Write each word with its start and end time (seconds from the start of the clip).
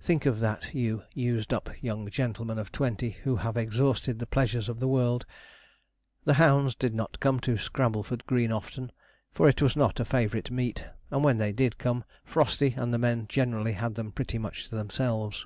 Think 0.00 0.24
of 0.24 0.38
that, 0.38 0.72
you 0.72 1.02
'used 1.14 1.52
up' 1.52 1.82
young 1.82 2.08
gentlemen 2.08 2.60
of 2.60 2.70
twenty, 2.70 3.10
who 3.10 3.34
have 3.34 3.56
exhausted 3.56 4.20
the 4.20 4.24
pleasures 4.26 4.68
of 4.68 4.78
the 4.78 4.86
world! 4.86 5.26
The 6.22 6.34
hounds 6.34 6.76
did 6.76 6.94
not 6.94 7.18
come 7.18 7.40
to 7.40 7.58
Scrambleford 7.58 8.24
Green 8.24 8.52
often, 8.52 8.92
for 9.32 9.48
it 9.48 9.60
was 9.60 9.74
not 9.74 9.98
a 9.98 10.04
favourite 10.04 10.52
meet; 10.52 10.84
and 11.10 11.24
when 11.24 11.38
they 11.38 11.50
did 11.50 11.76
come, 11.78 12.04
Frosty 12.24 12.74
and 12.76 12.94
the 12.94 12.98
men 12.98 13.26
generally 13.28 13.72
had 13.72 13.96
them 13.96 14.12
pretty 14.12 14.38
much 14.38 14.68
to 14.68 14.76
themselves. 14.76 15.44